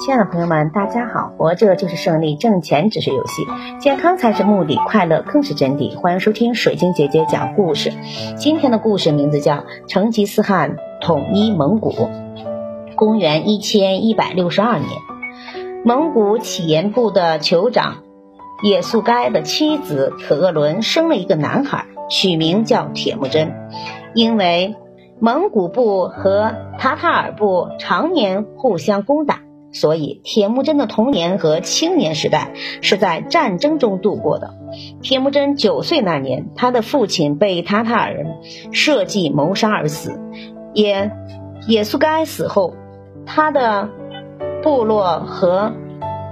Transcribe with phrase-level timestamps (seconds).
[0.00, 1.28] 亲爱的朋友们，大家好！
[1.36, 3.46] 活着就是胜利，挣钱只是游戏，
[3.78, 5.94] 健康才是目的，快乐更是真谛。
[5.94, 7.92] 欢迎收听水晶姐姐讲故事。
[8.38, 9.54] 今天的故事名字叫
[9.88, 11.92] 《成吉思汗统一蒙古》。
[12.94, 14.90] 公元一千一百六十二年，
[15.84, 18.04] 蒙古乞颜部的酋长
[18.64, 23.52] 也速该的妻子可鄂伦生了一个男孩，取名叫铁木真，
[24.14, 24.76] 因为
[25.20, 29.40] 蒙古部和塔塔尔部常年互相攻打。
[29.72, 34.54] 所以，铁木真的童年和青年时代是在战争中度过的。
[35.02, 38.38] 铁木真九岁那年，他的父亲被塔塔尔人
[38.72, 40.18] 设计谋杀而死。
[40.72, 41.10] 也
[41.66, 42.72] 也速该死后，
[43.26, 43.90] 他的
[44.62, 45.72] 部落和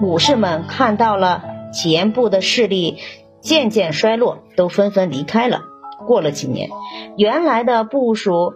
[0.00, 2.96] 武士们看到了乞颜部的势力
[3.40, 5.60] 渐渐衰落，都纷纷离开了。
[6.06, 6.70] 过了几年，
[7.16, 8.54] 原来的部属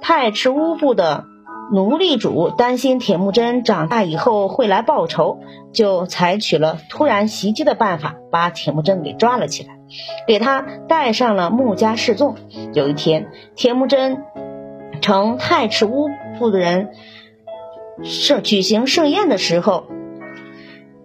[0.00, 1.24] 太赤乌部的。
[1.72, 5.38] 奴隶主担心铁木真长大以后会来报仇，
[5.72, 9.78] 就采取了突然袭击的办法，把铁木真给抓了起来，
[10.26, 12.34] 给他戴上了木枷示众。
[12.74, 14.24] 有一天，铁木真
[15.00, 16.08] 乘太赤乌
[16.40, 16.88] 部的人
[18.02, 19.84] 盛举行盛宴的时候，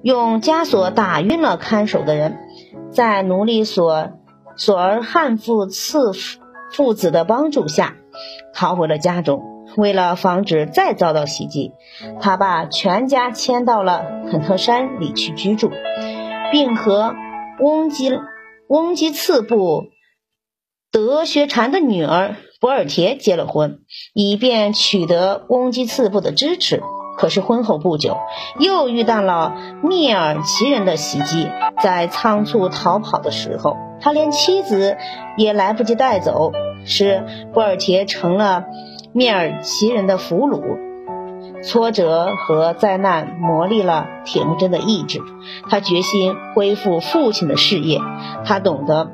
[0.02, 2.39] 用枷锁打晕了看守的人，
[2.89, 4.14] 在奴隶所
[4.58, 6.11] 索尔汉父次
[6.72, 7.95] 父子的帮助下，
[8.53, 9.42] 逃回了家中。
[9.78, 11.73] 为了防止再遭到袭击，
[12.22, 15.70] 他把全家迁到了肯特山里去居住，
[16.52, 17.14] 并和
[17.59, 18.12] 翁吉
[18.70, 19.84] 翁吉次部
[20.92, 23.80] 德学禅的女儿博尔铁结了婚，
[24.14, 26.81] 以便取得翁吉次部的支持。
[27.17, 28.17] 可是婚后不久，
[28.59, 31.50] 又遇到了密尔奇人的袭击，
[31.81, 34.98] 在仓促逃跑的时候，他连妻子
[35.36, 36.52] 也来不及带走，
[36.86, 37.23] 使
[37.56, 38.66] 布尔帖成了。
[39.16, 40.62] 蔑尔奇人的俘虏，
[41.64, 45.22] 挫折和灾难磨砺了铁木真的意志。
[45.72, 48.00] 他决心恢复父亲的事业。
[48.45, 49.09] 他懂得，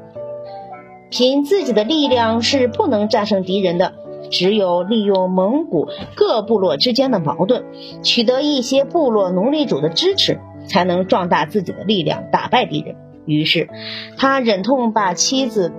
[1.09, 3.93] 凭自己的力量是不能战胜敌人的，
[4.29, 7.63] 只有利用蒙古各部落之间的矛盾，
[8.03, 12.97] 取得一些部落奴隶主的支持，才能壮大自己的力量，打败敌人。
[13.25, 13.69] 于是，
[14.17, 15.71] 他忍痛把妻子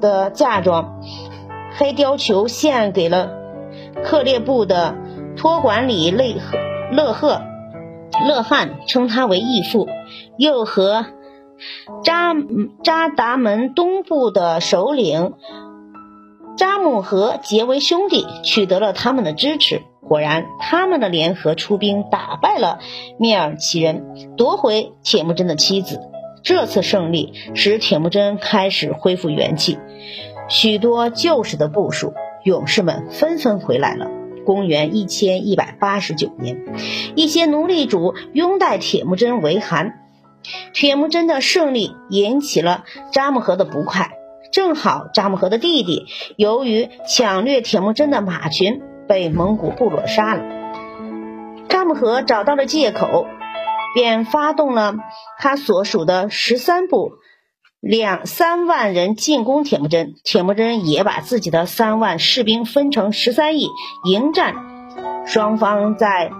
[0.00, 1.00] 的嫁妆
[1.76, 3.36] 黑貂裘献给了。
[4.04, 4.94] 克烈部的
[5.36, 6.58] 托管理勒赫
[6.92, 7.42] 勒赫
[8.26, 9.88] 勒汗称他为义父，
[10.36, 11.06] 又和
[12.04, 12.34] 扎
[12.84, 15.34] 扎达门东部的首领
[16.56, 19.82] 扎木合结为兄弟，取得了他们的支持。
[20.00, 22.78] 果然，他们的联合出兵打败了
[23.18, 26.00] 蔑尔奇人，夺回铁木真的妻子。
[26.42, 29.78] 这次胜利使铁木真开始恢复元气，
[30.48, 32.14] 许多旧时的部属。
[32.44, 34.08] 勇士们纷纷回来了。
[34.46, 36.64] 公元一千一百八十九年，
[37.14, 40.00] 一些奴隶主拥戴铁木真为汗。
[40.72, 44.12] 铁木真的胜利引起了扎木合的不快。
[44.50, 46.06] 正好扎木合的弟弟
[46.36, 50.42] 由于抢掠铁木真的马群，被蒙古部落杀了。
[51.68, 53.26] 扎木合找到了借口，
[53.98, 54.94] 便发动了
[55.40, 57.14] 他所属的十三部。
[57.80, 63.66] 两三万人进攻铁木真，铁木真也把自己的三万士兵分成十三翼
[64.04, 64.54] 迎战。
[65.26, 66.30] 双方在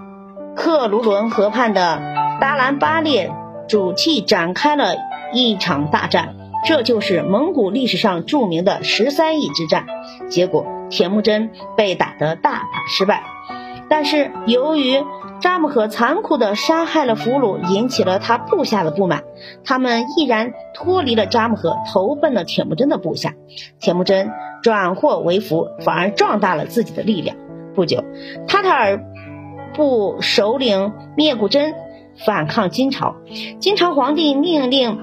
[0.55, 2.01] 克鲁伦河畔的
[2.39, 3.29] 达兰巴列
[3.67, 4.95] 主题展开了
[5.33, 9.85] 一场大战，这就是蒙古历史上著名的十三翼之战。
[10.29, 13.21] 结果，铁木真被打得大打失败。
[13.89, 15.03] 但是由于
[15.41, 19.23] 扎木合残酷地杀害了俘虏，引起了他部下的不满，
[19.63, 23.33] 他们毅然脱离了扎木合，投奔了铁木真的部下。
[23.79, 27.37] 铁木真转祸为福，反而壮大了自己的力量。
[27.75, 28.03] 不久，
[28.47, 29.03] 塔塔尔
[29.73, 31.73] 部首领灭古真
[32.25, 33.15] 反抗金朝，
[33.59, 34.99] 金朝皇帝命令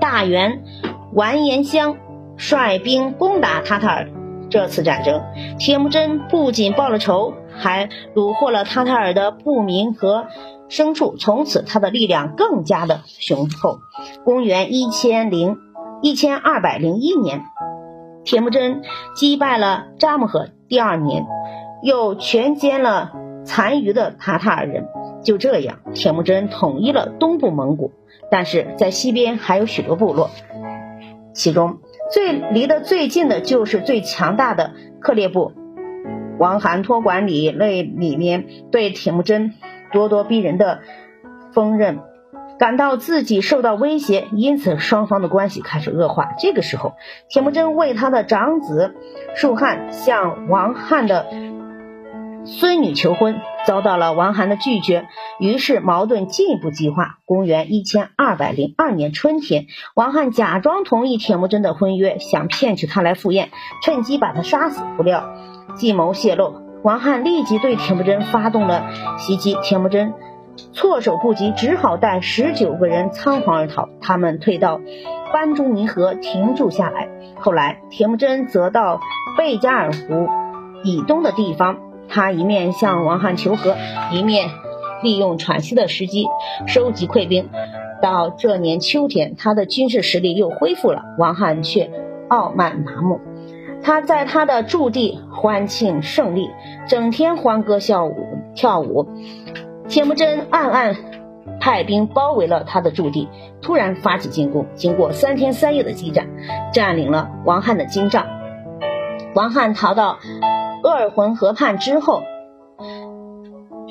[0.00, 0.64] 大元
[1.12, 1.96] 完颜襄
[2.36, 4.08] 率兵攻打塔塔尔。
[4.50, 5.22] 这次战争，
[5.58, 10.26] 铁木真不仅报了仇，还虏获了塔塔尔的部民和
[10.68, 13.78] 牲畜，从此他的力量更加的雄厚。
[14.24, 15.58] 公元一千零
[16.02, 17.44] 一千二百零一年，
[18.24, 18.82] 铁木真
[19.14, 21.24] 击败了扎木合，第二年
[21.84, 23.12] 又全歼了
[23.44, 24.88] 残余的塔塔尔人。
[25.22, 27.92] 就这样，铁木真统一了东部蒙古，
[28.28, 30.30] 但是在西边还有许多部落，
[31.32, 31.78] 其中。
[32.10, 35.52] 最离得最近的就是最强大的克烈部，
[36.42, 39.54] 王涵托管理那里面对铁木真
[39.92, 40.80] 咄咄逼人的
[41.54, 42.00] 锋刃
[42.58, 46.32] 感到自己受到威胁，因此双方的关系开始恶化。
[46.40, 46.94] 这个时候，
[47.28, 48.96] 铁木真为他的长子
[49.36, 51.26] 树汉向王翰的
[52.44, 55.06] 孙女求婚，遭到了王翰的拒绝，
[55.38, 57.18] 于是矛盾进一步激化。
[57.24, 63.50] 公元一千二百零二年春天，王翰假装同意铁木真的婚约，想骗取她来赴宴，
[63.82, 64.82] 趁机把她杀死。
[64.96, 65.30] 不料
[65.76, 69.56] 计谋泄露，王翰立即对铁木真发动了袭击。
[69.62, 70.12] 铁木真
[70.72, 73.88] 措手不及，只好带十九个人仓皇而逃。
[74.00, 74.80] 他们退到
[75.32, 77.08] 班朱尼河停住下来。
[77.38, 79.00] 后来，铁木真则到
[79.38, 80.28] 贝加尔湖
[80.82, 81.78] 以东的地方，
[82.12, 83.74] 他一面向王翰求和，
[84.12, 84.50] 一面
[85.02, 86.26] 利用喘息的时机
[86.66, 87.48] 收集溃兵。
[88.02, 91.90] 到这年秋天，他的军事实力又恢复了，王翰却
[92.28, 93.20] 傲慢麻木。
[93.82, 96.50] 他在他的驻地欢庆胜利，
[96.86, 99.08] 整天欢歌笑舞跳舞。
[99.88, 100.96] 铁木真暗暗
[101.60, 103.28] 派兵包围了他的驻地，
[103.60, 104.66] 突然发起进攻。
[104.74, 106.28] 经过三天三夜的激战，
[106.72, 108.26] 占领了王翰的金帐。
[109.34, 110.18] 王翰逃到
[110.82, 112.22] 鄂尔浑河畔之后，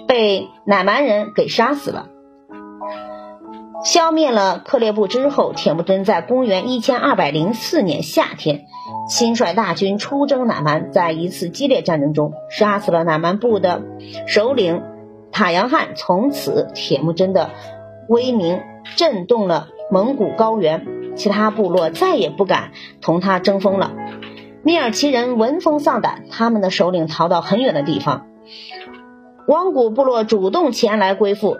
[0.07, 2.07] 被乃蛮人给杀死了。
[3.83, 8.65] 消灭了克烈部之后，铁木真在公元一千二百零四年夏天。
[9.09, 13.81] 亲率大军出征乃蛮，在一次激烈战争中杀死了乃蛮部的
[14.27, 14.83] 首领
[15.31, 17.49] 塔阳汗，从此铁木真的
[18.07, 18.61] 威名
[18.95, 20.85] 震动了蒙古高原，
[21.15, 22.71] 其他部落再也不敢
[23.01, 23.91] 同他争锋了。
[24.63, 28.27] 蔑尔旗人闻风丧胆，他们的首领逃到很远的地方，
[29.47, 31.57] 汪古部落主动前来归附，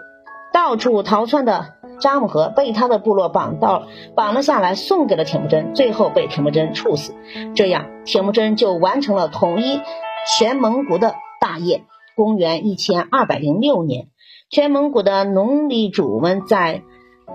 [0.52, 1.74] 到处逃窜的。
[2.00, 3.84] 扎木合被他的部落绑到
[4.16, 7.14] 绑了下来，送给了铁木真，最后被铁木真处死。
[7.54, 9.80] 这样，铁木真就完成了统一
[10.26, 11.84] 全蒙古的大业。
[12.16, 14.08] 公元一千二百零六年，
[14.50, 16.82] 全蒙古的农隶主们在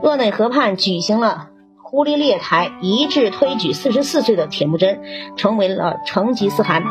[0.02, 1.48] 鄂内河畔举行了
[1.90, 5.00] 忽利烈台，一致推举四十四岁的铁木真
[5.38, 6.84] 成为了成吉思汗，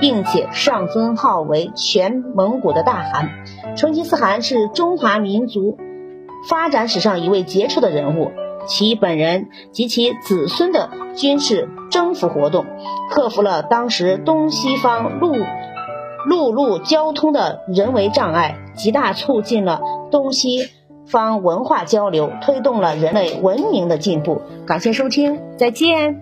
[0.00, 3.30] 并且上尊号为全蒙古的大汗。
[3.76, 5.78] 成吉思汗是中华民族。
[6.48, 8.32] 发展史上一位杰出的人物，
[8.66, 12.66] 其本人及其子孙的军事征服活动，
[13.10, 15.36] 克服了当时东西方陆
[16.26, 19.80] 陆路交通的人为障碍，极大促进了
[20.10, 20.68] 东西
[21.06, 24.42] 方文化交流，推动了人类文明的进步。
[24.66, 26.21] 感谢收听，再见。